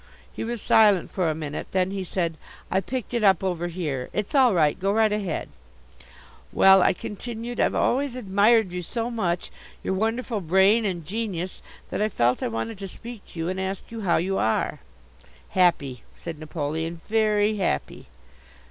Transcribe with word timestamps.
He 0.33 0.43
was 0.43 0.63
silent 0.63 1.11
for 1.11 1.29
a 1.29 1.35
minute. 1.35 1.67
Then 1.73 1.91
he 1.91 2.03
said: 2.03 2.35
"I 2.71 2.81
picked 2.81 3.13
it 3.13 3.23
up 3.23 3.43
over 3.43 3.67
here. 3.67 4.09
It's 4.13 4.33
all 4.33 4.51
right. 4.55 4.79
Go 4.79 4.91
right 4.91 5.13
ahead." 5.13 5.47
"Well," 6.51 6.81
I 6.81 6.91
continued, 6.91 7.59
"I've 7.59 7.75
always 7.75 8.15
admired 8.15 8.71
you 8.71 8.81
so 8.81 9.11
much, 9.11 9.51
your 9.83 9.93
wonderful 9.93 10.41
brain 10.41 10.85
and 10.85 11.05
genius, 11.05 11.61
that 11.91 12.01
I 12.01 12.09
felt 12.09 12.41
I 12.41 12.47
wanted 12.47 12.79
to 12.79 12.87
speak 12.87 13.23
to 13.27 13.39
you 13.41 13.49
and 13.49 13.61
ask 13.61 13.91
you 13.91 14.01
how 14.01 14.17
you 14.17 14.39
are." 14.39 14.79
"Happy," 15.49 16.01
said 16.15 16.39
Napoleon, 16.39 17.01
"very 17.07 17.57
happy." 17.57 18.07